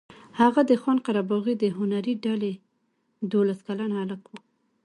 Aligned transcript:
هغه 0.39 0.61
د 0.69 0.71
خان 0.81 0.97
قره 1.05 1.21
باغي 1.29 1.53
د 1.59 1.65
هنري 1.77 2.13
ډلې 2.25 2.53
دولس 3.31 3.59
کلن 3.67 3.91
هلک 3.99 4.21
و. 4.27 4.31